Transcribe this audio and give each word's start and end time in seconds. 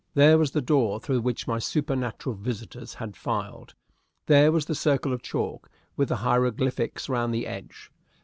There 0.15 0.39
was 0.39 0.49
the 0.49 0.63
door 0.63 0.99
through 0.99 1.21
which 1.21 1.45
my 1.47 1.59
supernatural 1.59 2.33
visitors 2.33 2.95
had 2.95 3.15
filed. 3.15 3.75
There 4.25 4.51
was 4.51 4.65
the 4.65 4.73
circle 4.73 5.13
of 5.13 5.21
chalk, 5.21 5.69
with 5.95 6.09
the 6.09 6.15
hieroglyphics 6.25 7.07
round 7.07 7.35
the 7.35 7.45
edge. 7.45 7.91